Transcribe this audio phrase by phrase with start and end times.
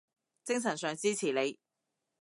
[0.43, 1.59] 精神上支持你